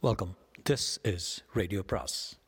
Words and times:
Welcome 0.00 0.36
this 0.70 1.14
is 1.14 1.44
radio 1.52 1.82
பிராஸ் 1.86 2.40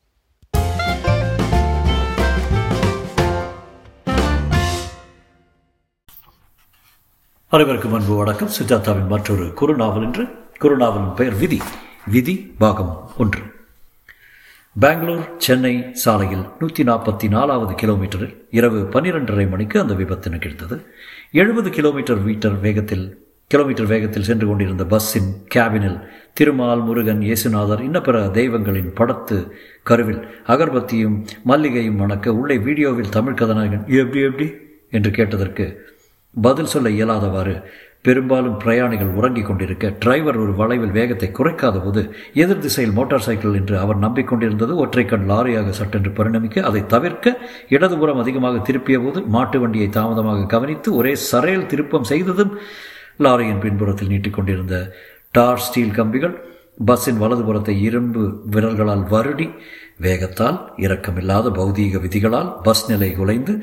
அனைவருக்கும் 7.48 7.92
அன்பு 7.92 8.14
வணக்கம். 8.14 8.48
சுஜாதாவின் 8.48 9.06
மற்றொரு 9.06 9.44
குறுநாவல் 9.44 10.02
என்று 10.02 10.24
குறுநாவலின் 10.60 11.14
பெயர் 11.14 11.34
விதி. 11.34 11.60
விதி 12.06 12.54
பாகம் 12.58 13.10
ஒன்று. 13.18 13.42
பெங்களூர் 14.80 15.36
சென்னை 15.38 15.88
சாலையில் 15.92 16.44
நூற்றி 16.58 16.82
நாற்பத்தி 16.82 17.28
நாலாவது 17.28 17.74
கிலோமீட்டரில் 17.74 18.36
இரவு 18.50 18.78
பன்னிரெண்டரை 18.78 19.48
மணிக்கு 19.48 19.80
அந்த 19.80 19.94
விபத்து 19.94 20.30
நிகழ்ந்தது. 20.30 20.94
எழுபது 21.32 21.70
கிலோமீட்டர் 21.70 22.22
மீட்டர் 22.22 22.60
வேகத்தில் 22.60 23.28
கிலோமீட்டர் 23.50 23.84
வேகத்தில் 23.84 24.22
சென்று 24.22 24.46
கொண்டிருந்த 24.46 24.84
பஸ்ஸின் 24.84 25.30
கேபினில் 25.54 25.96
திருமால் 26.34 26.82
முருகன் 26.82 27.22
இயேசுநாதர் 27.22 27.80
இன்ன 27.80 27.98
பிற 28.00 28.16
தெய்வங்களின் 28.28 28.90
படத்து 28.92 29.36
கருவில் 29.82 30.20
அகர்பத்தியும் 30.46 31.16
மல்லிகையும் 31.44 31.96
மணக்க 31.96 32.34
உள்ளே 32.34 32.56
வீடியோவில் 32.58 33.10
தமிழ் 33.10 33.34
கதாநாயகன் 33.34 33.86
எப்படி 33.92 34.20
எப்படி? 34.20 34.46
என்று 34.90 35.10
கேட்டதற்கு 35.10 35.64
பதில் 36.36 36.66
சொல்ல 36.66 36.90
இயலாதவாறு 36.90 37.54
பெரும்பாலும் 38.02 38.56
பிரயாணிகள் 38.56 39.10
உறங்கிக் 39.10 39.48
கொண்டிருக்க 39.48 39.90
டிரைவர் 39.98 40.38
ஒரு 40.38 40.52
வளைவில் 40.52 40.94
வேகத்தை 40.94 41.28
குறைக்காத 41.30 41.82
போது 41.82 42.02
எதிர் 42.34 42.62
திசையில் 42.62 42.94
மோட்டார் 42.94 43.26
சைக்கிள் 43.26 43.54
என்று 43.54 43.76
அவர் 43.78 43.98
நம்பிக்கொண்டிருந்தது 43.98 44.74
ஒற்றைக்கண் 44.76 45.26
லாரியாக 45.26 45.70
சட்டென்று 45.70 46.12
பரிணமிக்க 46.12 46.60
அதை 46.60 46.82
தவிர்க்க 46.86 47.34
இடதுபுறம் 47.68 48.18
அதிகமாக 48.18 48.62
திருப்பிய 48.62 48.98
போது 49.00 49.22
மாட்டு 49.28 49.60
வண்டியை 49.60 49.88
தாமதமாக 49.88 50.46
கவனித்து 50.46 50.94
ஒரே 50.94 51.14
சரையல் 51.30 51.66
திருப்பம் 51.66 52.08
செய்ததும் 52.08 52.54
லாரியின் 53.20 53.60
பின்புறத்தில் 53.60 54.12
நீட்டிக்கொண்டிருந்த 54.12 54.76
டார் 55.34 55.58
ஸ்டீல் 55.58 55.96
கம்பிகள் 55.96 56.36
பஸ்ஸின் 56.86 57.20
வலதுபுறத்தை 57.20 57.74
இரும்பு 57.78 58.22
விரல்களால் 58.50 59.04
வருடி 59.08 59.46
வேகத்தால் 60.00 60.58
இரக்கமில்லாத 60.76 61.50
பௌதீக 61.50 61.98
விதிகளால் 61.98 62.50
பஸ் 62.62 62.84
நிலை 62.88 63.10
குலைந்து 63.12 63.54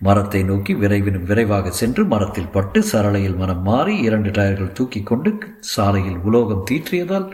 மரத்தை 0.00 0.40
நோக்கி 0.42 0.72
விரைவினும் 0.74 1.24
விரைவாக 1.24 1.70
சென்று 1.70 2.04
மரத்தில் 2.04 2.50
பட்டு 2.50 2.80
சரளையில் 2.82 3.36
மனம் 3.36 3.62
மாறி 3.62 3.94
இரண்டு 3.98 4.30
டயர்கள் 4.30 4.72
தூக்கி 4.72 5.02
கொண்டு 5.02 5.32
சாலையில் 5.60 6.18
உலோகம் 6.18 6.66
தீற்றியதால் 6.70 7.28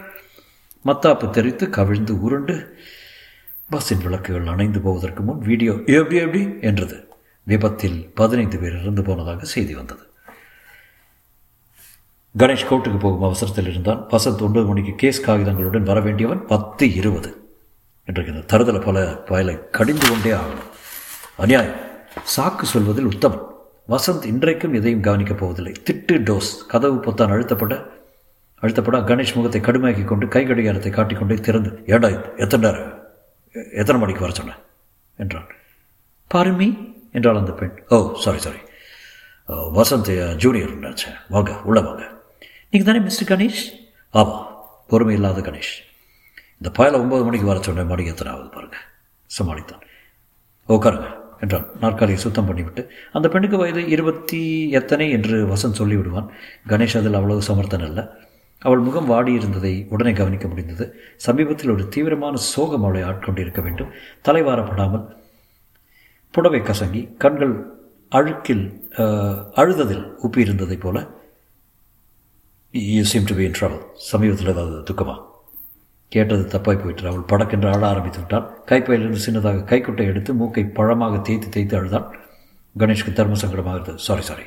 மத்தாப்பு 0.84 1.30
தெரித்து 1.30 1.64
கவிழ்ந்து 1.70 2.14
உருண்டு 2.20 2.56
பஸ்ஸின் 3.70 4.04
விளக்குகள் 4.04 4.46
அணைந்து 4.46 4.80
போவதற்கு 4.80 5.22
முன் 5.22 5.42
வீடியோ 5.42 5.72
எப்படி 5.72 6.18
எப்படி 6.18 6.42
என்றது 6.60 6.98
விபத்தில் 7.46 7.98
பதினைந்து 8.14 8.58
பேர் 8.58 8.78
இறந்து 8.80 9.02
போனதாக 9.02 9.44
செய்தி 9.44 9.74
வந்தது. 9.74 10.04
கணேஷ் 12.38 12.68
கோர்ட்டுக்கு 12.70 12.98
போகும் 12.98 13.22
அவசரத்தில் 13.22 13.68
இருந்தான். 13.68 14.06
வசந்த் 14.10 14.40
ஒன்பது 14.40 14.66
மணிக்கு 14.66 14.94
கேஸ் 14.94 15.20
காகிதங்களுடன் 15.20 15.82
வர 15.82 16.00
வேண்டியவன் 16.00 16.46
பத்து 16.46 16.94
இருபது. 16.94 17.52
இன்றைக்கு 18.04 18.34
இந்த 18.34 18.58
தருதல 18.58 18.84
பல 18.84 19.22
பயலை 19.26 19.70
கடிந்து 19.70 20.08
கொண்டே 20.08 20.30
ஆகணும். 20.30 20.68
அநியாயம். 21.36 21.74
சாக்கு 22.36 22.62
சொல்வதில் 22.62 23.06
உத்தமன். 23.06 23.46
வசந்த் 23.88 24.24
இன்றைக்கும் 24.24 24.74
எதையும் 24.74 25.00
கவனிக்கப் 25.00 25.38
போவதில்லை. 25.38 25.72
திட்டு 25.90 26.12
டோஸ். 26.12 26.66
கதவு 26.68 26.96
பொத்தான் 26.96 27.32
அழுத்தப்பட 27.32 27.88
அழுத்தப்பட 28.62 28.98
கணேஷ் 28.98 29.34
முகத்தை 29.34 29.60
கடுமையாக்கி 29.60 30.04
கொண்டு 30.04 30.28
கை 30.28 30.46
கடிகாரத்தை 30.46 30.90
காட்டிக்கொண்டே 30.90 31.34
திறந்து 31.34 31.82
ஏடா 31.86 32.08
எத்தனை 32.36 32.70
நேரம்? 32.70 32.98
எத்தனை 33.72 34.00
மணிக்கு 34.00 34.20
வர 34.20 34.32
சொன்னேன் 34.32 34.56
என்றான். 35.16 35.46
பாருமி 36.34 36.94
என்றாள் 37.12 37.36
அந்த 37.36 37.52
பெண். 37.52 37.82
Oh 37.88 38.14
sorry 38.14 38.38
sorry 38.38 38.56
Vasanth 39.48 40.12
uh, 40.14 40.34
junior 40.34 40.78
நினச்சேன். 40.78 41.16
வாங்க 41.28 41.60
உள்ள 41.64 41.80
வாங்க. 41.80 42.19
நீங்கள் 42.72 42.88
தானே 42.88 43.00
மிஸ்டர் 43.04 43.28
கணேஷ்? 43.30 43.62
ஆமாம் 44.14 44.42
பொறுமை 44.90 45.14
இல்லாத 45.16 45.40
கணேஷ். 45.46 45.72
இந்த 46.58 46.68
பயலை 46.76 46.98
ஒன்பது 47.02 47.22
மணிக்கு 47.26 47.48
வர 47.48 47.58
சொன்ன 47.66 47.84
மணி 47.92 48.04
எத்தனை 48.12 48.30
ஆகுது 48.32 48.50
பாருங்கள் 48.56 48.84
சமாளித்தான். 49.36 49.82
உட்காருங்க 50.68 51.08
என்றான். 51.42 51.66
நாற்காலியை 51.82 52.18
சுத்தம் 52.24 52.48
பண்ணிவிட்டு 52.48 52.82
அந்த 53.16 53.26
பெண்ணுக்கு 53.32 53.60
வயது 53.62 53.82
இருபத்தி 53.94 54.42
எத்தனை 54.80 55.06
என்று 55.16 55.36
வசன் 55.52 55.76
சொல்லிவிடுவான். 55.80 56.28
கணேஷ் 56.72 56.96
அதில் 57.00 57.18
அவ்வளவு 57.20 57.42
சமர்த்தன் 57.50 57.86
அல்ல. 57.88 58.00
அவள் 58.62 58.86
முகம் 58.86 59.10
வாடி 59.12 59.32
இருந்ததை 59.40 59.74
உடனே 59.94 60.12
கவனிக்க 60.20 60.46
முடிந்தது. 60.48 60.84
சமீபத்தில் 61.26 61.74
ஒரு 61.76 61.86
தீவிரமான 61.94 62.36
சோகம் 62.52 62.84
அவளை 62.86 63.02
ஆட்கொண்டிருக்க 63.10 63.62
வேண்டும். 63.68 63.94
தலைவாரப்படாமல் 64.28 65.06
புடவை 66.34 66.60
கசங்கி 66.60 67.02
கண்கள் 67.24 67.56
அழுக்கில் 68.12 68.66
அழுததில் 69.62 70.06
உப்பியிருந்ததைப் 70.26 70.84
போல 70.84 70.98
you 72.74 73.02
seem 73.10 73.24
to 73.28 73.34
be 73.38 73.44
in 73.46 73.54
trouble 73.58 73.80
சமீபத்தில் 74.08 74.50
ஏதாவது 74.52 74.76
துக்கமா? 74.88 75.14
கேட்டது 76.12 76.42
தப்பாய் 76.52 76.78
போயிட்டு 76.82 77.08
அவள் 77.10 77.24
படக்கென்று 77.30 77.68
ஆட 77.70 77.82
ஆரம்பித்து 77.88 78.20
விட்டாள். 78.20 78.44
கைப்பையிலிருந்து 78.68 79.22
சின்னதாக 79.24 79.64
கைக்குட்டை 79.70 80.04
எடுத்து 80.10 80.34
மூக்கை 80.40 80.62
பழமாக 80.76 81.18
தேய்த்து 81.28 81.48
தேய்த்து 81.54 81.76
அழுதான் 81.78 82.06
கணேஷ்க்கு 82.76 83.12
தர்ம 83.12 83.38
சங்கடமாக 83.42 83.74
இருந்தது. 83.78 83.98
சாரி 84.06 84.24
சாரி 84.28 84.46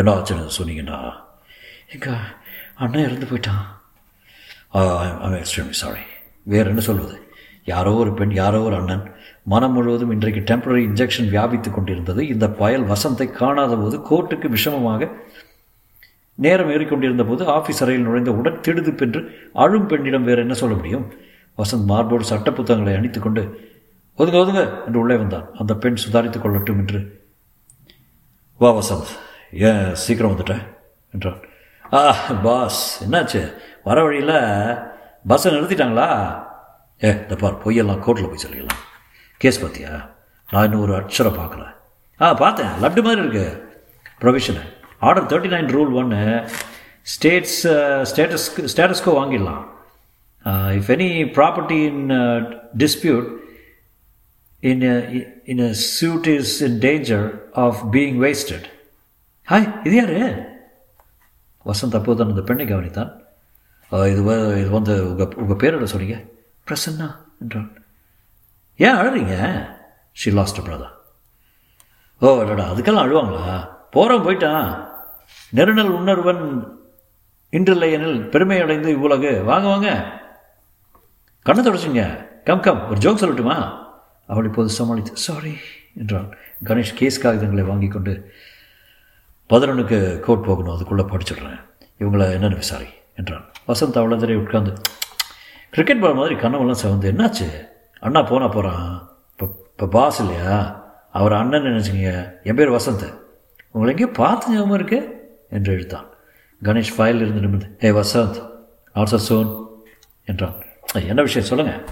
என்ன 0.00 0.14
ஆச்சுன்னு 0.14 0.56
சொன்னீங்கன்னா? 0.58 0.98
எங்கள் 1.96 2.24
அண்ணன் 2.84 3.06
இறந்து 3.08 3.28
போயிட்டான். 3.32 3.66
ஐம் 5.24 5.38
எக்ஸ்ட்ரீம்லி 5.40 5.76
சாரி 5.82 6.02
வேறு 6.54 6.72
என்ன 6.72 6.84
சொல்வது? 6.88 7.18
யாரோ 7.72 7.92
ஒரு 8.02 8.14
பெண் 8.20 8.34
யாரோ 8.42 8.62
ஒரு 8.68 8.76
அண்ணன் 8.80 9.04
மனம் 9.52 9.74
முழுவதும் 9.76 10.14
இன்றைக்கு 10.16 10.40
டெம்பரரி 10.50 10.82
இன்ஜெக்ஷன் 10.88 11.30
வியாபித்து 11.34 11.70
கொண்டிருந்தது. 11.70 12.20
இந்த 12.34 12.48
பயல் 12.62 12.88
வசந்தை 12.94 13.28
காணாத 13.40 13.76
போது 13.76 13.98
கோர்ட்டுக்கு 14.10 14.48
விஷமமாக 14.56 15.10
நேரம் 16.38 16.70
ஏறிக்கொண்டிருந்த 16.70 17.24
போது 17.24 17.44
ஆஃபீஸ் 17.44 17.82
அறையில் 17.82 18.04
நுழைந்த 18.04 18.32
உடன் 18.32 18.60
திடுதுப்பென்று 18.60 19.28
அழும் 19.52 19.86
பெண்ணிடம் 19.86 20.24
வேறு 20.24 20.40
என்ன 20.40 20.52
சொல்ல 20.52 20.74
முடியும்? 20.74 21.12
வசந்த் 21.58 21.84
மார்போடு 21.84 22.24
சட்ட 22.24 22.52
புத்தகங்களை 22.52 23.00
அணித்துக்கொண்டு 23.00 23.50
ஒதுங்க 24.18 24.36
ஒதுங்க 24.36 24.86
என்று 24.86 25.00
உள்ளே 25.00 25.16
வந்தான். 25.16 25.48
அந்த 25.58 25.74
பெண் 25.74 25.94
சுதாரித்துக் 25.94 26.44
கொள்ளட்டும் 26.44 26.76
என்று. 26.76 27.26
வா 28.58 28.72
வசந்த். 28.72 29.06
ஏன் 29.52 29.94
சீக்கிரம் 29.94 30.30
வந்துட்டேன் 30.30 30.76
என்றான். 31.12 31.40
ஆ 31.92 32.14
பாஸ். 32.42 33.04
என்னாச்சு? 33.04 33.54
வர 33.84 34.02
வழியில் 34.02 34.76
பஸ்ஸை 35.26 35.52
நிறுத்திட்டாங்களா? 35.52 36.42
ஏ 37.04 37.10
இந்த 37.10 37.36
பார் 37.36 37.64
பொய்யெல்லாம் 37.64 38.00
கோர்ட்டில் 38.00 38.28
போய் 38.28 38.44
சொல்லிடலாம். 38.48 38.80
கேஸ் 39.38 39.64
பார்த்தியா 39.64 40.10
நான் 40.50 40.64
இன்னும் 40.64 40.80
ஒரு 40.80 40.96
அக்ஷரம் 40.96 41.38
பார்க்கல. 41.40 41.66
ஆ 42.20 42.34
பார்த்தேன். 42.34 42.66
லட்டு 42.66 43.02
மாதிரி 43.02 43.20
இருக்குது 43.20 43.62
provision. 44.20 44.76
Order 45.06 45.28
thirty 45.30 45.50
nine 45.54 45.68
rule 45.76 45.92
ஒன்று 46.00 46.22
ஸ்டேட்ஸ் 47.14 47.60
ஸ்டேட்டஸ் 48.10 48.46
ஸ்டேட்டஸ்கோ 48.72 49.12
வாங்கிடலாம். 49.18 49.62
If 50.78 50.90
any 50.94 51.10
property 51.36 51.78
in 51.90 52.02
dispute 52.82 53.28
in 54.70 54.84
in 55.52 55.62
a 55.68 55.70
suit 55.98 56.28
is 56.34 56.56
in 56.68 56.78
danger 56.86 57.26
of 57.64 57.80
being 57.94 58.18
wasted 58.26 58.66
hi 59.48 59.68
இது 59.86 59.94
யாரு? 60.00 60.18
வசந்த் 61.68 61.96
அப்போது 61.98 62.18
தான் 62.18 62.30
அந்த 62.32 62.42
பெண்ணை 62.48 62.66
கவனித்தான். 62.66 63.12
இது 64.12 64.20
இது 64.60 64.70
வந்து 64.78 64.94
உங்கள் 65.10 65.34
உங்கள் 65.42 65.60
பேரோட 65.62 65.86
சொன்னீங்க. 65.92 66.18
பிரசன்னா 66.68 67.08
என்றான். 67.42 67.70
ஏன் 68.86 68.98
அழுறீங்க? 69.00 69.34
ஷி 70.20 70.30
லாஸ்ட் 70.38 70.64
பிரதா 70.66 70.88
ஓ 72.22 72.30
அடடா 72.42 72.64
அதுக்கெல்லாம் 72.72 73.04
அழுவாங்களா? 73.06 73.56
போகிறோம் 73.90 74.28
போயிட்டான் 74.28 74.88
நெருநல் 75.54 75.88
உணர்வன் 75.88 76.68
இன்றில்லை 77.50 77.92
எனில் 77.92 78.28
பெருமை 78.28 78.60
அடைந்து 78.60 78.96
இவ்வுலகு. 78.98 79.44
வாங்க 79.44 79.66
வாங்க. 79.68 80.04
கண்ணை 81.42 81.64
தொடச்சிங்க. 81.64 82.26
Come 82.44 82.60
come. 82.60 82.88
ஒரு 82.88 82.98
ஜோக் 83.00 83.18
சொல்லட்டுமா? 83.18 83.86
அவள் 84.26 84.44
இப்போது 84.44 84.68
சமாளித்து 84.68 85.16
சாரி 85.16 85.56
என்றான் 85.96 86.36
கணேஷ் 86.64 86.94
கேஸ் 86.94 87.26
காகிதங்களை 87.26 87.64
வாங்கி 87.64 87.88
கொண்டு 87.88 88.32
பதினொன்றுக்கு 89.50 90.20
கோட் 90.20 90.44
போகணும். 90.44 90.74
அதுக்குள்ளே 90.74 91.02
படிச்சிடுறேன் 91.02 91.60
இவங்கள 91.98 92.24
என்னென்னு 92.32 92.54
விசாரி? 92.54 92.86
என்றான். 93.16 93.44
வசந்த் 93.68 93.98
அவ்வளோதரை 93.98 94.34
உட்காந்து 94.36 94.76
கிரிக்கெட் 95.70 96.00
பால் 96.00 96.14
மாதிரி 96.14 96.34
கண்ணவெல்லாம் 96.34 96.76
செவந்து 96.82 97.12
என்னாச்சு? 97.12 97.68
அண்ணா 98.00 98.22
போனால் 98.22 98.48
போகிறான் 98.48 99.08
இப்போ 99.30 99.48
இப்போ 99.70 99.86
பாஸ் 99.86 100.20
இல்லையா? 100.20 100.84
அவர் 101.12 101.32
அண்ணன் 101.32 101.62
நினச்சிங்க 101.62 102.30
என் 102.42 102.54
பேர் 102.54 102.70
வசந்த். 102.70 103.26
உங்களை 103.70 103.94
எங்கேயோ 103.94 104.18
பார்த்து 104.18 104.52
ஞாபகம் 104.52 104.74
இருக்கு? 104.74 104.98
என்று 105.50 105.72
எழுத்தான். 105.72 106.06
கணேஷ் 106.62 106.94
ஃபைல் 106.96 107.20
இருந்து 107.22 107.40
நிமிர்ந்து 107.40 107.66
ஏ 107.84 107.90
வசந்த் 107.90 108.38
ஆல்சோ 108.94 109.18
சோன் 109.28 109.66
என்றான். 110.24 110.54
என்ன 110.92 111.22
விஷயம்? 111.22 111.48
சொல்லுங்கள் 111.48 111.84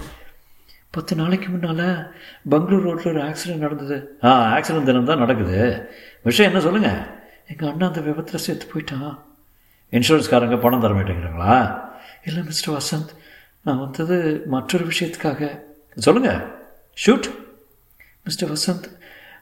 பத்து 0.89 1.15
நாளைக்கு 1.15 1.49
முன்னால் 1.49 2.15
பெங்களூர் 2.49 2.83
ரோட்டில் 2.83 3.13
ஒரு 3.13 3.21
ஆக்சிடென்ட் 3.23 3.57
நடந்தது. 3.57 4.17
ஆ 4.23 4.57
ஆக்சிடென்ட் 4.57 4.83
தினம் 4.83 5.05
தான் 5.05 5.17
நடக்குது. 5.17 5.89
விஷயம் 6.23 6.51
என்ன 6.51 6.63
சொல்லுங்கள் 6.63 6.99
எங்கள் 7.47 7.69
அண்ணா 7.69 7.87
அந்த 7.87 8.01
விபத்தில் 8.01 8.39
சேர்த்து 8.39 8.65
போயிட்டான். 8.65 9.19
இன்சூரன்ஸ்காரங்க 9.91 10.59
பணம் 10.59 10.79
தர 10.79 10.93
மாட்டேங்கிறாங்களா? 10.93 11.81
இல்லை 12.25 12.43
மிஸ்டர் 12.43 12.77
வசந்த் 12.77 13.09
நான் 13.63 13.79
வந்தது 13.79 14.43
மற்றொரு 14.45 14.85
விஷயத்துக்காக. 14.85 15.59
சொல்லுங்கள் 15.95 16.41
ஷூட் 17.05 17.29
மிஸ்டர் 18.23 18.49
வசந்த் 18.49 18.87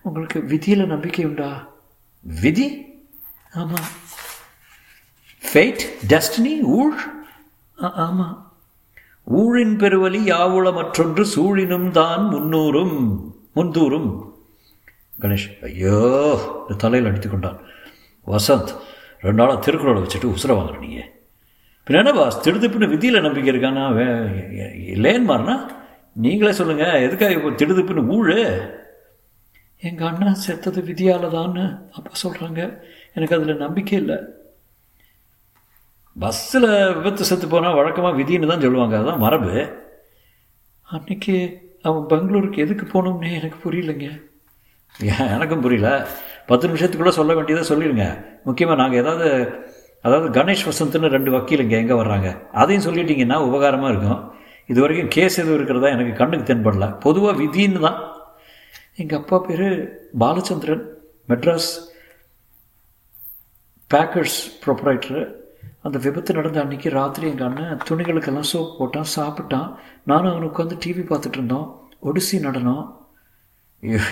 உங்களுக்கு 0.02 0.44
விதியில் 0.44 0.86
நம்பிக்கை 0.86 1.26
உண்டா? 1.26 1.74
விதி? 2.26 2.68
ஆமாம் 3.62 3.90
ஃபேட் 5.44 5.84
டெஸ்டினி 6.12 6.54
ஊழ் 6.78 6.96
ஆமாம் 8.06 8.38
ஊழின் 9.28 9.76
பெருவலி 9.82 10.22
யாவுள 10.32 10.68
மற்றொன்று 10.78 11.24
சூழினும் 11.36 11.90
தான் 12.00 12.24
முன்னூறும் 12.34 12.96
முந்தூறும். 13.58 14.10
கணேஷ் 15.24 15.48
ஐயோ 15.68 16.00
தலையில் 16.84 17.10
அடித்து 17.10 17.30
கொண்டான். 17.30 17.60
வசந்த் 18.28 18.72
ரெண்டு 19.26 19.40
நாளாக 19.42 19.60
திருக்குறளை 19.66 20.00
வச்சுட்டு 20.02 20.34
உசுர 20.36 20.52
வாங்குற 20.58 20.78
நீங்க. 20.86 21.02
பின்ன 21.88 22.02
என்ன 22.04 22.14
பாஸ் 22.18 22.44
திடுதிப்புன்னு 22.46 22.92
விதியில் 22.94 23.26
நம்பிக்கை 23.26 23.52
இருக்கானா? 23.54 23.84
இல்லைன்னு 24.96 25.30
மாறினா? 25.32 25.56
நீங்களே 26.26 26.54
சொல்லுங்கள் 26.60 27.04
எதுக்காக 27.06 27.38
இப்போ 27.38 27.52
திடுதிப்புன்னு 27.62 28.10
ஊழு? 28.16 28.38
எங்கள் 29.84 30.08
அண்ணன் 30.10 30.44
செத்தது 30.46 30.82
விதியால் 30.90 31.34
தான்னு 31.36 31.64
அப்பா 31.98 32.14
சொல்கிறாங்க 32.24 32.62
எனக்கு 33.16 33.36
அதில் 33.38 33.64
நம்பிக்கை 33.66 33.96
இல்லை. 34.02 34.18
பஸ்ஸில் 36.16 36.70
விபத்து 36.98 37.24
செத்து 37.30 37.48
போனால் 37.48 37.78
வழக்கமாக 37.80 38.18
விதின்னு 38.20 38.52
தான் 38.52 38.64
சொல்லுவாங்க. 38.66 38.96
அதுதான் 39.00 39.24
மரபு. 39.26 39.54
அன்னைக்கு 40.88 41.36
அவன் 41.88 42.06
பெங்களூருக்கு 42.12 42.64
எதுக்கு 42.66 42.86
போகணும்னே 42.94 43.32
எனக்கு 43.40 43.58
புரியலைங்க. 43.66 44.08
ஏன் 44.96 45.32
எனக்கும் 45.36 45.64
புரியல. 45.66 45.90
பத்து 46.50 46.68
நிமிஷத்துக்குள்ளே 46.70 47.14
சொல்ல 47.20 47.34
வேண்டியதை 47.38 47.64
சொல்லிடுங்க. 47.72 48.06
முக்கியமாக 48.48 48.80
நாங்கள் 48.82 49.02
ஏதாவது 49.04 49.28
அதாவது 50.06 50.28
கணேஷ் 50.40 50.68
வசந்த்னு 50.70 51.14
ரெண்டு 51.16 51.32
வக்கீலுங்க 51.36 51.76
எங்கே 51.84 51.96
வர்றாங்க. 52.02 52.30
அதையும் 52.62 52.88
சொல்லிட்டீங்கன்னா 52.88 53.38
உபகாரமாக 53.48 53.92
இருக்கும். 53.94 54.20
இது 54.72 54.80
வரைக்கும் 54.82 55.14
கேஸ் 55.16 55.40
எதுவும் 55.42 55.58
இருக்கிறதா 55.60 55.90
எனக்கு 55.96 56.14
கண்ணுக்கு 56.20 56.46
தென்படல. 56.50 56.88
பொதுவாக 57.06 57.40
விதின்னு 57.42 57.80
தான் 57.88 57.98
எங்கள் 58.98 59.20
அப்பா 59.20 59.38
பேர் 59.38 59.68
பாலச்சந்திரன் 60.20 60.84
மெட்ராஸ் 61.30 61.72
பேக்கர்ஸ் 63.94 64.38
ப்ரொப்ரைட்டரு 64.66 65.24
அந்த 65.82 65.98
விபத்து 65.98 66.34
நடந்த 66.34 66.66
அன்றைக்கி 66.66 66.90
ராத்திரி 66.90 67.28
எங்கள் 67.28 67.48
அண்ணன் 67.48 67.78
துணிகளுக்கெல்லாம் 67.90 68.48
சோப் 68.54 68.72
போட்டான் 68.80 69.12
சாப்பிட்டான். 69.16 69.76
நானும் 70.06 70.32
அவனுக்கு 70.32 70.64
உட்காந்து 70.64 70.80
டிவி 70.86 71.04
பார்த்துட்டு 71.10 71.38
இருந்தோம். 71.40 71.90
ஒடிசி 72.04 72.40
நடனம். 72.40 73.10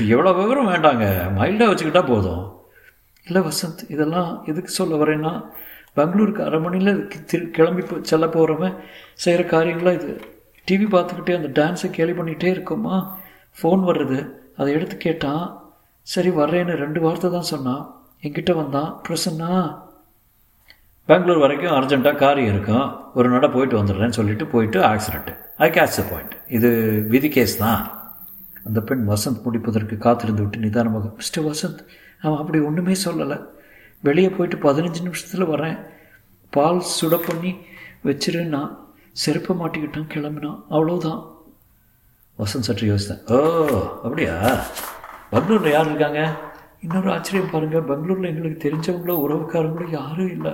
எவ்வளோ 0.09 0.33
விவரம் 0.33 0.68
வேண்டாங்க. 0.68 1.06
மைல்டாக 1.38 1.71
வச்சுக்கிட்டா 1.71 2.07
போதும். 2.07 2.44
இல்லை 3.25 3.41
வசந்த் 3.41 3.89
இதெல்லாம் 3.89 4.44
எதுக்கு 4.45 4.69
சொல்ல 4.69 4.95
வரேன்னா 4.95 5.33
பெங்களூருக்கு 5.95 6.45
அரை 6.45 6.59
மணியில் 6.59 7.07
திரு 7.25 7.50
கிளம்பி 7.50 7.83
செல்ல 8.01 8.27
போகிறவன் 8.27 8.77
செய்கிற 9.13 9.50
காரியங்களாக 9.50 9.97
இது. 10.01 10.19
டிவி 10.68 10.88
பார்த்துக்கிட்டே 10.94 11.36
அந்த 11.41 11.62
டான்ஸை 11.62 11.89
கேள்வி 11.89 12.21
பண்ணிகிட்டே 12.21 12.51
இருக்கோமா? 12.56 12.95
ஃபோன் 13.57 13.83
வர்றது 13.89 14.19
அதை 14.57 14.73
எடுத்து 14.73 14.97
கேட்டான் 14.97 15.61
சரி 16.01 16.29
வர்றேன்னு 16.29 16.73
ரெண்டு 16.75 17.01
வார்த்தை 17.01 17.31
தான் 17.31 17.50
சொன்னான் 17.53 17.83
என்கிட்ட 18.21 18.55
வந்தான் 18.55 19.01
பிரசன்னா 19.07 19.79
பெங்களூர் 21.09 21.38
வரைக்கும் 21.38 21.75
அர்ஜென்ட்டாக 21.77 22.15
காரியம் 22.15 22.53
இருக்கும் 22.53 23.11
ஒரு 23.13 23.29
நட 23.29 23.50
போயிட்டு 23.50 23.83
வந்துடுறேன்னு 23.83 24.17
சொல்லிட்டு 24.19 24.47
போயிட்டு 24.47 24.79
accident 24.79 25.33
I 25.57 25.69
catch 25.69 25.97
the 26.00 26.03
point 26.11 26.35
இது 26.47 26.69
விதி 27.07 27.29
கேஸ் 27.29 27.57
தான். 27.57 28.01
அந்த 28.63 28.81
பெண் 28.81 29.09
வசந்த் 29.09 29.44
முடிப்பதற்கு 29.44 29.97
காத்திருந்து 29.97 30.41
விட்டு 30.41 30.57
நிதானமாக 30.57 31.11
மிஸ்டர் 31.15 31.45
வசந்த் 31.45 31.81
அவன் 32.21 32.39
அப்படி 32.39 32.59
ஒன்றுமே 32.59 32.95
சொல்லலை. 33.05 33.45
வெளியே 34.00 34.29
போயிட்டு 34.29 34.57
பதினஞ்சு 34.57 35.01
நிமிஷத்தில் 35.01 35.50
வரேன் 35.50 35.77
பால் 36.50 36.81
சுட 37.01 37.15
பண்ணி 37.27 37.55
வச்சிருன்னா 38.05 38.77
செருப்பை 39.11 39.55
மாட்டிக்கிட்டான் 39.55 40.11
கிளம்பினான். 40.13 40.59
அவ்வளோதான் 40.69 41.21
வசந்த் 42.39 42.68
சற்று 42.68 42.85
யோசித்தேன் 42.91 43.24
ஓ 43.35 43.38
அப்படியா? 44.06 44.35
பெங்களூரில் 45.31 45.74
யார் 45.74 45.89
இருக்காங்க? 45.89 46.21
இன்னொரு 46.81 47.12
ஆச்சரியம் 47.12 47.51
பாருங்கள் 47.51 47.88
பெங்களூரில் 47.89 48.30
எங்களுக்கு 48.31 48.63
தெரிஞ்சவங்களோ 48.65 49.15
உறவுக்காரங்களோ 49.25 49.89
யாரும் 49.89 50.33
இல்லை. 50.38 50.53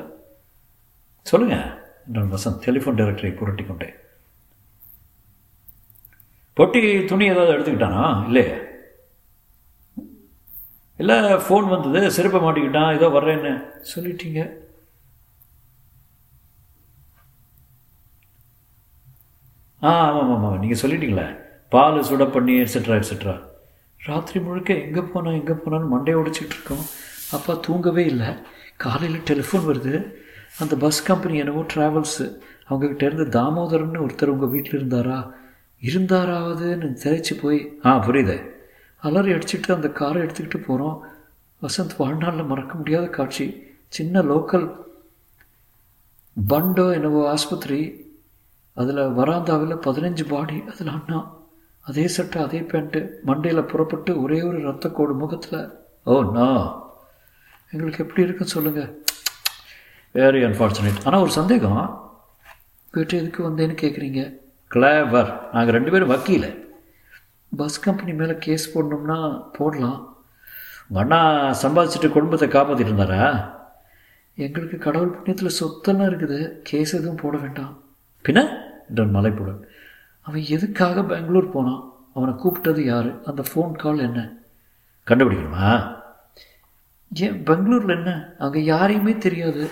சொல்லுங்கள் 1.25 1.65
என்றான் 2.07 2.31
வசந்த் 2.35 2.63
டெலிஃபோன் 2.65 2.99
டைரக்டரை 2.99 3.31
புரட்டி 3.35 3.63
கொண்டேன். 3.65 3.97
பொட்டி 6.57 7.05
துணி 7.05 7.25
ஏதாவது 7.25 7.53
எடுத்துக்கிட்டானா? 7.55 8.25
இல்லையே? 8.27 8.55
இல்லை 10.97 11.17
ஃபோன் 11.43 11.67
வந்தது 11.73 12.11
சிறப்பை 12.11 12.39
மாட்டிக்கிட்டான் 12.41 12.95
ஏதோ 12.95 13.07
வர்றேன்னு 13.07 13.51
சொல்லிட்டீங்க. 13.91 14.39
ஆ 19.83 19.91
ஆமாம் 20.07 20.31
ஆமாம் 20.35 20.59
நீங்கள் 20.59 20.81
சொல்லிட்டீங்களே. 20.81 21.27
பால் 21.69 21.99
சுட 21.99 22.31
பண்ணி 22.31 22.53
எட்ஸெட்ரா 22.53 22.95
எட்ஸெட்ரா 22.99 23.47
ராத்திரி 24.01 24.39
முழுக்க 24.39 24.73
எங்கே 24.73 25.01
போனால் 25.01 25.33
எங்கே 25.33 25.53
போனாலும் 25.53 25.91
மண்டையை 25.93 26.17
உடைச்சிட்டு 26.19 26.55
இருக்கோம். 26.55 26.85
அப்பா 27.31 27.57
தூங்கவே 27.61 28.05
இல்லை. 28.05 28.27
காலையில் 28.77 29.21
டெலிஃபோன் 29.25 29.67
வருது. 29.67 30.13
அந்த 30.59 30.75
பஸ் 30.75 31.03
கம்பெனி 31.03 31.37
என்னவோ 31.37 31.61
ட்ராவல்ஸு 31.73 32.37
அவங்கக்கிட்ட 32.69 33.03
இருந்து 33.03 33.39
தாமோதரன்னு 33.39 34.05
ஒருத்தர் 34.05 34.25
உங்கள் 34.25 34.49
வீட்டில் 34.49 34.79
இருந்தாரா? 34.79 35.31
இருந்தாராவதுன்னு 35.81 36.97
தெரிச்சு 37.03 37.39
போய் 37.41 37.77
ஆ 37.85 38.05
புரியுது. 38.05 38.49
அலறி 38.97 39.31
அடிச்சுட்டு 39.31 39.71
அந்த 39.71 39.89
காரை 39.89 40.21
எடுத்துக்கிட்டு 40.21 40.57
போகிறோம் 40.57 41.03
வசந்த் 41.61 41.97
வாழ்நாளில் 41.97 42.43
மறக்க 42.43 42.73
முடியாத 42.73 43.07
காட்சி. 43.07 43.63
சின்ன 43.87 44.21
லோக்கல் 44.21 44.75
பண்டோ 46.47 46.93
என்னவோ 46.93 47.29
ஆஸ்பத்திரி. 47.29 48.07
அதில் 48.73 48.95
வராந்தாவில் 48.95 49.83
பதினஞ்சு 49.87 50.27
பாடி 50.27 50.63
அதில் 50.73 50.87
அண்ணா. 50.87 51.37
அதே 51.89 52.05
சட்டை 52.15 52.39
அதே 52.45 52.59
பேண்ட்டு 52.71 52.99
மண்டையில் 53.27 53.69
புறப்பட்டு 53.71 54.11
ஒரே 54.21 54.39
ஒரு 54.49 54.59
ரத்தக்கோடு 54.67 55.13
முகத்தில் 55.21 55.59
ஓ 56.11 56.15
நோ. 56.35 56.47
எங்களுக்கு 57.73 58.03
எப்படி 58.03 58.25
இருக்குன்னு 58.25 58.55
சொல்லுங்கள் 58.55 58.91
வெரி 60.15 60.41
அன்ஃபார்ச்சுனேட் 60.47 61.01
ஆனால் 61.03 61.23
ஒரு 61.25 61.33
சந்தேகம். 61.39 61.81
வீட்டு 62.91 63.17
எதுக்கு 63.21 63.41
வந்தேன்னு 63.47 63.75
கேட்குறீங்க 63.81 64.21
கிளேவர் 64.71 65.29
நாங்கள் 65.53 65.75
ரெண்டு 65.77 65.91
பேரும் 65.91 66.11
வக்கீல. 66.13 66.47
பஸ் 67.51 67.79
கம்பெனி 67.85 68.13
மேலே 68.13 68.35
கேஸ் 68.45 68.65
போடணும்னா 68.73 69.17
போடலாம். 69.57 69.99
உங்கள் 70.87 71.03
அண்ணா 71.03 71.19
சம்பாதிச்சுட்டு 71.63 72.09
குடும்பத்தை 72.15 72.47
காப்பாற்றிட்டு 72.49 72.91
இருந்தாரா? 72.91 73.23
எங்களுக்கு 74.45 74.77
கடவுள் 74.77 75.13
புண்ணியத்தில் 75.15 75.57
சொத்தெல்லாம் 75.59 76.09
இருக்குது. 76.11 76.39
கேஸ் 76.69 76.97
எதுவும் 76.99 77.21
போட 77.23 77.37
வேண்டாம். 77.37 77.73
பின்ன? 78.25 78.41
என்றான் 78.89 79.15
மலைப்புடன் 79.15 79.59
அவன் 80.21 80.45
எதுக்காக 80.49 81.03
பெங்களூர் 81.03 81.49
போனான் 81.49 81.93
அவனை 82.13 82.33
கூப்பிட்டது 82.33 82.85
யார்? 82.85 83.23
அந்த 83.23 83.43
ஃபோன் 83.53 83.71
கால் 83.71 83.99
என்ன? 83.99 84.43
கண்டுபிடிக்கணுமா? 85.07 85.97
ஏன் 87.13 87.43
பெங்களூரில் 87.43 87.95
என்ன? 87.97 88.35
அங்கே 88.39 88.63
யாரையுமே 88.63 89.17
தெரியாது. 89.17 89.69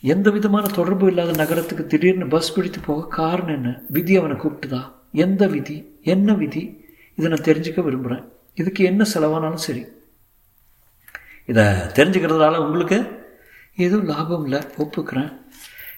எந்த 0.00 0.30
விதமான 0.30 0.66
தொடர்பு 0.66 1.06
இல்லாத 1.06 1.32
நகரத்துக்கு 1.32 1.86
திடீர்னு 1.86 2.26
பஸ் 2.26 2.54
பிடித்து 2.54 2.80
போக 2.80 3.06
காரணம் 3.06 3.54
என்ன? 3.54 3.80
விதி 3.88 4.16
அவனை 4.16 4.36
கூப்பிட்டுதா? 4.36 4.92
எந்த 5.12 5.46
விதி? 5.46 5.98
என்ன 6.02 6.34
விதி? 6.34 6.84
இதை 7.14 7.30
நான் 7.30 7.56
தெரிஞ்சுக்க 7.56 7.82
விரும்புகிறேன் 7.82 8.28
இதுக்கு 8.54 8.84
என்ன 8.84 9.04
செலவானாலும் 9.14 9.64
சரி. 9.66 9.86
இதை 11.46 11.64
தெரிஞ்சுக்கிறதுனால 11.64 12.56
உங்களுக்கு 12.56 13.18
எதுவும் 13.76 14.06
லாபம் 14.06 14.42
இல்லை 14.42 14.60
ஒப்புக்கிறேன். 14.78 15.32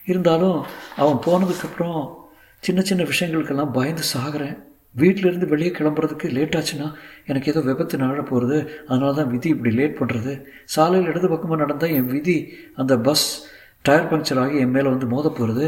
இருந்தாலும் 0.05 0.65
அவன் 0.97 1.15
போனதுக்கப்புறம் 1.15 2.21
சின்ன 2.67 2.81
சின்ன 2.89 3.03
விஷயங்களுக்கெல்லாம் 3.11 3.73
பயந்து 3.77 4.05
சாகிறேன். 4.15 4.57
வீட்டிலேருந்து 5.01 5.47
வெளியே 5.53 5.71
கிளம்புறதுக்கு 5.77 6.27
லேட் 6.37 6.57
ஆச்சுன்னா 6.59 6.89
எனக்கு 7.31 7.51
ஏதோ 7.53 7.61
விபத்து 7.69 7.97
நழ 8.03 8.21
போகிறது 8.31 8.59
அதனால 8.89 9.13
தான் 9.19 9.31
விதி 9.33 9.49
இப்படி 9.55 9.71
லேட் 9.79 9.97
பண்ணுறது 10.01 10.33
சாலையில் 10.75 11.09
இடது 11.13 11.29
பக்கமாக 11.33 11.59
நடந்தால் 11.63 11.95
என் 11.99 12.11
விதி 12.17 12.37
அந்த 12.83 12.97
பஸ் 13.07 13.25
டயர் 13.87 14.11
பங்க்சர் 14.11 14.41
ஆகி 14.43 14.57
என் 14.65 14.75
மேலே 14.75 14.89
வந்து 14.95 15.07
மோத 15.15 15.29
போகிறது 15.39 15.67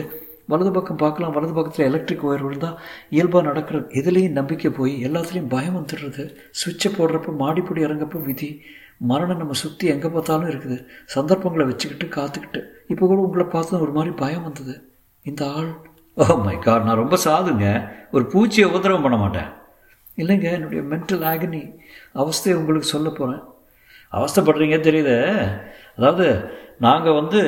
வலது 0.53 0.71
பக்கம் 0.77 1.01
பார்க்கலாம். 1.03 1.35
வலது 1.37 1.53
பக்கத்தில் 1.57 1.87
எலக்ட்ரிக் 1.91 2.25
ஒயர் 2.29 2.45
விழுந்தால் 2.47 2.77
இயல்பாக 3.17 3.43
நடக்கிற 3.49 3.77
எதுலேயும் 4.01 4.37
நம்பிக்கை 4.39 4.71
போய் 4.79 4.95
எல்லாத்துலேயும் 5.07 5.53
பயம் 5.55 5.77
வந்துடுறது. 5.79 6.25
சுவிட்சை 6.61 6.91
போடுறப்போ 6.99 7.33
மாடிப்படி 7.43 7.83
இறங்கப்போ 7.87 8.21
விதி. 8.29 8.51
மரணம் 9.13 9.41
நம்ம 9.43 9.57
சுற்றி 9.63 9.87
எங்கே 9.95 10.11
பார்த்தாலும் 10.17 10.51
இருக்குது. 10.53 10.79
சந்தர்ப்பங்களை 11.15 11.67
வச்சுக்கிட்டு 11.71 12.09
காத்துக்கிட்டு. 12.19 12.63
இப்போ 12.93 13.05
கூட 13.07 13.21
உங்களை 13.29 13.47
பார்த்து 13.57 13.83
ஒரு 13.87 13.95
மாதிரி 13.99 14.13
பயம் 14.23 14.47
வந்தது. 14.49 14.77
இந்த 15.27 15.43
ஆள் 15.57 15.73
ஓ 16.23 16.25
மை 16.47 16.57
காட் 16.65 16.85
நான் 16.87 17.01
ரொம்ப 17.03 17.17
சாதுங்க. 17.25 17.69
ஒரு 18.15 18.25
பூச்சியை 18.33 18.67
உபதிரவம் 18.71 19.05
பண்ண 19.07 19.17
மாட்டேன். 19.23 19.49
இல்லைங்க 20.23 20.49
என்னுடைய 20.57 20.83
மென்டல் 20.91 21.25
ஆகனி 21.31 21.63
அவஸ்தையை 22.23 22.55
உங்களுக்கு 22.59 22.89
சொல்ல 22.93 23.09
போகிறேன் 23.11 23.43
அவஸ்தைப்படுறீங்க 24.13 24.77
தெரியுது. 24.89 25.17
அதாவது 25.97 26.27
நாங்கள் 26.87 27.19
வந்து 27.21 27.41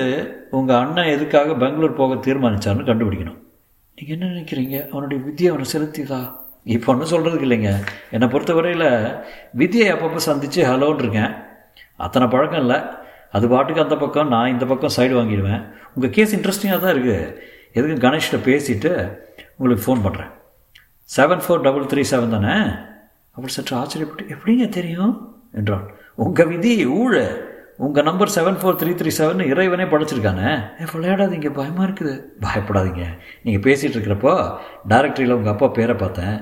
உங்கள் 0.58 0.80
அண்ணன் 0.82 1.12
எதுக்காக 1.14 1.54
பெங்களூர் 1.62 1.98
போக 2.00 2.18
தீர்மானித்தார்னு 2.26 2.88
கண்டுபிடிக்கணும். 2.90 3.38
நீங்கள் 3.98 4.16
என்ன 4.16 4.32
நினைக்கிறீங்க? 4.34 4.76
அவனுடைய 4.92 5.18
வித்தியை 5.26 5.50
அவனை 5.52 5.66
செலுத்திதா 5.76 6.20
இப்போ 6.74 6.90
ஒன்றும் 6.92 7.12
சொல்கிறதுக்கு 7.14 7.48
இல்லைங்க. 7.48 7.72
என்னை 8.14 8.26
பொறுத்தவரையில் 8.30 8.88
விதியை 9.60 9.88
அப்பப்போ 9.94 10.20
சந்தித்து 10.30 10.62
ஹலோன்னு 10.70 11.02
இருக்கேன் 11.04 11.32
அத்தனை 12.04 12.26
பழக்கம் 12.32 12.62
இல்லை. 12.64 12.78
அது 13.36 13.46
பாட்டுக்கு 13.52 13.84
அந்த 13.84 13.96
பக்கம் 14.02 14.32
நான் 14.34 14.52
இந்த 14.54 14.64
பக்கம் 14.72 14.96
சைடு 14.96 15.14
வாங்கிடுவேன். 15.18 15.62
உங்கள் 15.94 16.14
கேஸ் 16.16 16.34
இன்ட்ரெஸ்டிங்காக 16.36 16.80
தான் 16.84 16.94
இருக்குது 16.96 17.54
எதுக்கும் 17.76 18.04
கணேஷ்கிட்ட 18.06 18.40
பேசிவிட்டு 18.48 18.92
உங்களுக்கு 19.56 19.84
ஃபோன் 19.86 20.04
பண்ணுறேன் 20.06 20.32
seven 21.08 21.42
four 21.44 21.64
double 21.66 21.90
three 21.90 22.02
seven 22.12 22.34
தானே? 22.36 22.54
அப்படி 23.34 23.52
சற்று 23.52 23.76
ஆச்சரியப்பட்டு 23.76 24.32
எப்படிங்க 24.34 24.68
தெரியும்? 24.68 25.12
என்றான். 25.52 25.86
உங்கள் 26.14 26.46
விதி 26.46 26.86
ஊழ 26.86 27.14
உங்கள் 27.78 28.04
number 28.04 28.32
seven 28.34 28.58
four 28.60 28.78
three 28.80 28.92
three 28.94 29.10
seven 29.18 29.40
இறைவனே 29.52 29.84
படைச்சிருக்கானே. 29.84 30.50
ஏ 30.80 30.84
விளையாடாதீங்க 30.92 31.50
பயமாக 31.52 31.86
இருக்குது. 31.88 32.14
பயப்படாதீங்க. 32.44 33.04
நீங்கள் 33.42 33.64
பேசிகிட்டு 33.66 33.96
இருக்கிறப்போ 33.96 34.32
டைரக்டரியில் 34.88 35.36
உங்கள் 35.36 35.52
அப்பா 35.52 35.68
பேரை 35.68 35.94
பார்த்தேன். 35.94 36.36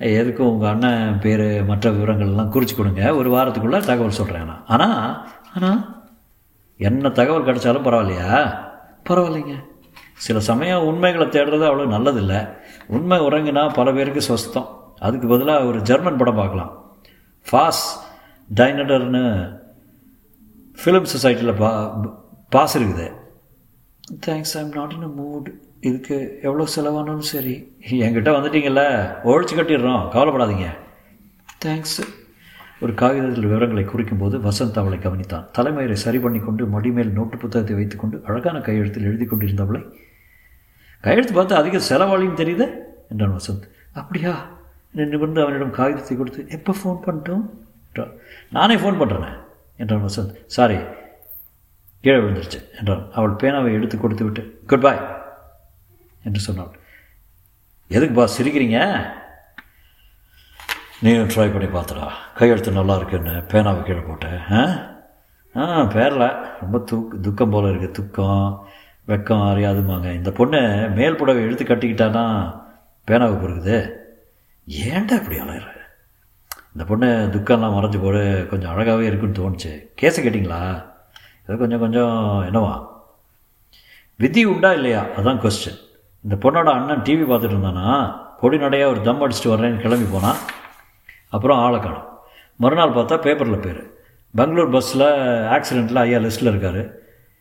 எதுக்கும் 0.00 0.50
உங்கள் 0.52 0.70
அண்ணன் 0.70 1.18
பேர் 1.18 1.64
மற்ற 1.64 1.90
விவரங்கள்லாம் 1.90 2.48
குறித்து 2.48 2.76
கொடுங்க. 2.76 3.14
ஒரு 3.14 3.30
வாரத்துக்குள்ளே 3.30 3.80
தகவல் 3.90 4.18
சொல்கிறேன் 4.20 4.42
ஆனால் 4.42 4.64
ஆனால் 4.66 5.28
ஆனால் 5.54 5.80
என்ன 6.76 7.10
தகவல் 7.10 7.46
கிடைச்சாலும் 7.48 7.86
பரவாயில்லையா? 7.86 8.30
பரவாயில்லைங்க. 9.08 9.56
சில 10.14 10.40
சமயம் 10.40 10.84
உண்மைகளை 10.84 11.26
தேடுறது 11.26 11.66
அவ்வளோ 11.66 11.86
நல்லதில்லை. 11.94 12.52
உண்மை 12.86 13.18
உறங்கினா 13.18 13.74
பல 13.74 13.92
பேருக்கு 13.92 14.22
சொஸ்தம் 14.28 14.66
அதுக்கு 14.98 15.28
பதிலாக 15.28 15.64
ஒரு 15.64 15.82
ஜெர்மன் 15.82 16.16
படம் 16.16 16.34
பார்க்கலாம். 16.34 16.96
ஃபாஸ் 17.50 17.82
டைனடர்னு 18.54 19.52
ஃபிலிம் 20.84 21.06
சொசைட்டியில் 21.14 21.56
பா 21.56 22.00
பாஸ் 22.50 22.78
இருக்குது. 22.78 23.12
Thanks 24.26 24.54
I'm 24.54 24.68
not 24.68 24.92
in 24.92 25.02
a 25.02 25.12
mood 25.18 25.48
இதுக்கு 25.80 26.38
எவ்வளோ 26.42 26.64
செலவானாலும் 26.76 27.28
சரி. 27.32 27.76
என்கிட்ட 27.90 28.30
வந்துட்டீங்கல்ல? 28.30 28.82
ஒழிச்சு 29.24 29.54
கட்டிடுறோம். 29.56 30.08
கவலைப்படாதீங்க. 30.14 30.66
தேங்க்ஸ் 31.64 31.98
ஒரு 32.80 32.94
காகிதத்தில் 32.94 33.46
விவரங்களை 33.46 33.84
குறிக்கும்போது 33.84 34.48
வசந்த் 34.48 34.78
அவளை 34.78 34.98
கவனித்தான். 34.98 35.44
தலைமயிரை 35.58 35.92
சரி 35.92 36.18
பண்ணி 36.18 36.38
கொண்டு 36.38 36.66
மடிமேல் 36.66 37.12
நோட்டு 37.12 37.36
புத்தகத்தை 37.36 37.76
வைத்துக்கொண்டு 37.76 38.22
அழகான 38.24 38.58
கையெழுத்தில் 38.58 39.02
எழுதி 39.02 39.24
கொண்டிருந்தவளை 39.24 39.90
கையெழுத்து 41.04 41.34
பார்த்து 41.34 41.54
அதிக 41.54 41.76
செலவாளின்னு 41.88 42.40
தெரியுது 42.42 42.66
என்றான் 43.10 43.36
வசந்த். 43.36 43.64
அப்படியா? 43.92 44.32
நின்று 44.90 45.18
கொண்டு 45.18 45.42
அவனிடம் 45.42 45.70
காகிதத்தை 45.70 46.16
கொடுத்து 46.16 46.46
எப்போ 46.48 46.72
ஃபோன் 46.72 47.00
பண்ணிட்டோம்? 47.06 47.44
என்றான். 47.86 48.12
நானே 48.50 48.74
ஃபோன் 48.74 49.00
பண்ணுறேனே 49.00 49.32
என்றான் 49.76 50.04
வசந்த். 50.04 50.34
சாரி 50.46 50.78
கீழே 52.00 52.16
விழுந்துருச்சு 52.16 52.60
என்றான். 52.78 53.04
அவள் 53.12 53.30
பேனாவை 53.30 53.72
எடுத்து 53.72 53.98
கொடுத்து 53.98 54.24
விட்டு 54.24 54.42
குட் 54.66 54.80
பாய் 54.80 55.02
என்று 56.24 56.40
சொன்னாள். 56.40 56.72
எதுக்கு 57.88 58.14
பா 58.14 58.24
சிரிக்கிறீங்க? 58.38 58.78
நீயும் 61.00 61.28
ட்ரை 61.28 61.52
பண்ணி 61.52 61.68
பார்த்துடா. 61.78 62.08
கையெழுத்து 62.34 62.70
நல்லா 62.72 62.96
இருக்குன்னு 62.96 63.30
பேனாவை 63.30 63.82
கீழே 63.82 63.98
போட்டேன். 63.98 64.38
ஆ? 64.50 64.62
ஆ 65.56 65.82
பேரில். 65.82 66.26
ரொம்ப 66.60 66.78
துக் 66.78 67.22
துக்கம் 67.22 67.50
போல் 67.50 67.70
இருக்குது 67.72 67.90
துக்கம். 67.90 68.66
வெக்கம் 69.08 69.42
அறியாதுமாங்க 69.50 70.14
இந்த 70.14 70.30
பொண்ணு 70.30 70.88
மேல் 70.94 71.14
புடவை 71.14 71.42
எடுத்து 71.42 71.64
கட்டிக்கிட்டானா 71.64 72.54
பேனாவை 73.06 73.34
பொறுக்குது. 73.34 73.92
ஏன்டா 74.68 75.12
இப்படி 75.12 75.38
அலையிற 75.38 75.72
இந்த 76.74 76.86
பொண்ணு 76.86 77.28
துக்கம்லாம் 77.32 77.74
மறைஞ்சு 77.74 78.02
போடு 78.02 78.46
கொஞ்சம் 78.50 78.78
அழகாகவே 78.78 79.00
இருக்குன்னு 79.00 79.40
தோணுச்சு. 79.40 79.86
கேஸை 80.00 80.20
கேட்டிங்களா? 80.20 80.84
ஏதோ 81.42 81.58
கொஞ்சம் 81.58 81.78
கொஞ்சம் 81.78 82.44
என்னவா? 82.52 82.88
விதி 84.16 84.44
உண்டா 84.44 84.72
இல்லையா? 84.72 85.06
அதான் 85.16 85.38
கொஸ்டின் 85.38 85.78
இந்த 86.20 86.50
பொண்ணோட 86.50 86.64
அண்ணன் 86.64 87.02
டிவி 87.02 87.30
பார்த்துட்டு 87.30 87.54
இருந்தானா? 87.54 88.18
பொடி 88.40 88.58
நடையாக 88.58 88.90
ஒரு 88.90 89.02
தம் 89.02 89.22
அடிச்சுட்டு 89.28 89.52
வர்றேன்னு 89.52 89.76
கிளம்பி 89.76 90.06
போனான் 90.12 90.36
அப்புறம் 91.28 91.58
ஆளை 91.58 91.80
காணும். 91.80 92.08
மறுநாள் 92.56 92.90
பார்த்தா 92.90 93.20
பேப்பரில் 93.20 93.58
பேர். 93.58 93.92
பெங்களூர் 94.34 94.70
பஸ்ஸில் 94.70 95.06
ஆக்சிடெண்ட்டில் 95.54 95.94
ஐயா 95.94 96.18
லிஸ்ட்டில் 96.18 96.54
இருக்கார். 96.54 96.96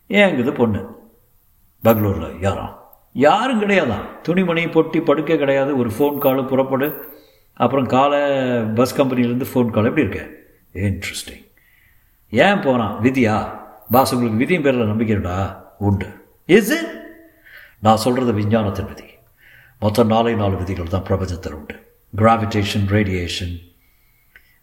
ஏங்குது 0.09 0.51
பொண்ணு. 0.51 1.02
பெங்களூரில் 1.85 2.39
யாரும் 2.45 2.73
யாரும் 3.25 3.61
கிடையாதான் 3.61 4.05
துணிமணி 4.21 4.63
பொட்டி 4.65 4.99
படுக்க 5.07 5.35
கிடையாது. 5.35 5.71
ஒரு 5.77 5.89
ஃபோன் 5.97 6.17
கால் 6.17 6.45
புறப்படு. 6.45 6.87
அப்புறம் 7.53 7.85
காலை 7.85 8.21
பஸ் 8.77 8.95
கம்பெனிலேருந்து 8.99 9.47
ஃபோன் 9.51 9.73
கால் 9.75 9.89
எப்படி 9.89 10.05
இருக்கு? 10.05 10.23
இன்ட்ரெஸ்டிங் 10.73 11.43
ஏன் 12.29 12.61
போகிறான் 12.65 12.95
விதியா? 13.01 13.35
பாஸ் 13.89 14.13
உங்களுக்கு 14.13 14.41
விதியும் 14.43 14.65
பேரில் 14.67 14.91
நம்பிக்கைடா 14.91 15.35
உண்டு. 15.77 16.07
இஸ் 16.45 16.73
நான் 17.79 18.03
சொல்கிறது 18.05 18.33
விஞ்ஞானத்தின் 18.33 18.89
விதி. 18.91 19.07
மொத்தம் 19.79 20.07
நாலே 20.07 20.33
நாலு 20.41 20.55
விதிகள் 20.57 20.93
தான் 20.95 21.07
பிரபஞ்சத்தில் 21.09 21.57
உண்டு. 21.59 21.75
Gravitation 22.15 22.87
radiation 22.95 23.53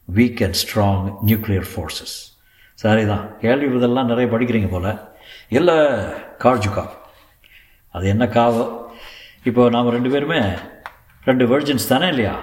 weak 0.08 0.42
and 0.46 0.58
strong 0.62 1.04
nuclear 1.26 1.68
forces 1.72 2.16
சரி 2.74 3.06
தான் 3.06 3.24
கேள்வி 3.38 3.76
இதெல்லாம் 3.76 4.10
நிறைய 4.12 4.26
படிக்கிறீங்க 4.32 4.70
போல். 4.70 4.92
இல்லை 5.58 5.76
கார்ஜுகா 6.44 6.84
அது 7.94 8.08
என்ன 8.08 8.24
காவோ 8.26 8.64
இப்போ 9.48 9.62
நாம் 9.70 9.94
ரெண்டு 9.96 10.10
பேருமே 10.10 10.40
ரெண்டு 11.26 11.44
வெர்ஜன்ஸ் 11.52 11.90
தானே 11.92 12.08
இல்லையா? 12.08 12.34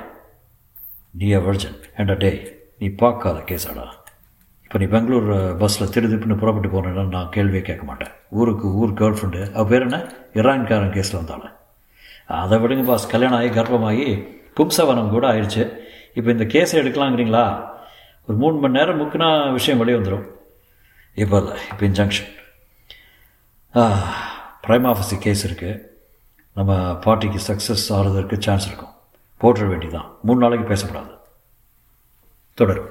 நீ 1.13 1.27
வெர்ஜன் 1.47 1.77
அண்ட் 1.97 2.13
டே 2.23 2.31
நீ 2.79 2.87
பார்க்காத 3.01 3.37
கேஸாடா 3.49 3.85
இப்போ 4.65 4.77
நீ 4.81 4.85
பெங்களூர் 4.85 5.29
பஸ்ஸில் 5.61 5.91
திருதிப்புன்னு 5.95 6.39
புறப்பட்டு 6.41 6.69
போனேன்னா 6.73 7.03
நான் 7.15 7.31
கேள்வியே 7.35 7.61
கேட்க 7.61 7.83
மாட்டேன். 7.85 8.13
ஊருக்கு 8.39 8.67
ஊர் 8.81 8.93
கேர்ள் 8.99 9.17
ஃப்ரெண்டு 9.17 9.41
அவள் 9.53 9.69
பேர் 9.71 9.85
என்ன? 9.87 9.99
இரான்காரன் 10.39 10.95
கேஸில் 10.95 11.19
வந்தாலும் 11.19 11.53
அதை 12.41 12.57
விடுங்க 12.63 12.83
பாஸ் 12.83 13.11
கல்யாணம் 13.13 13.39
ஆகி 13.39 13.49
கர்ப்பமாகி 13.57 14.07
பும்சவனம் 14.57 15.13
கூட 15.15 15.25
ஆயிடுச்சு 15.31 15.63
இப்போ 16.17 16.29
இந்த 16.31 16.45
கேஸை 16.53 16.75
எடுக்கலாங்கிறீங்களா? 16.81 17.45
ஒரு 18.27 18.37
மூணு 18.37 18.57
மணி 18.63 18.77
நேரம் 18.77 18.99
முக்கினா 19.01 19.27
விஷயம் 19.57 19.81
வெளியே 19.81 19.97
வந்துடும் 19.97 20.25
இப்போ 21.17 21.37
இல்லை 21.41 21.55
இப்போ 21.71 21.83
இன்ஜங்ஷன் 21.85 22.31
ப்ரைம் 24.67 24.87
ஆஃபீஸு 24.91 25.17
கேஸ் 25.19 25.47
இருக்குது 25.47 25.81
நம்ம 26.53 26.73
பார்ட்டிக்கு 27.05 27.39
சக்ஸஸ் 27.47 27.85
ஆகிறதுக்கு 27.89 28.39
சான்ஸ் 28.39 28.65
இருக்கும். 28.65 28.93
போட்டுற 29.41 29.67
வேண்டியதான் 29.69 30.09
மூணு 30.21 30.39
நாளைக்கு 30.39 30.73
பேசப்படாது. 30.73 31.13
தொடரும் 32.53 32.89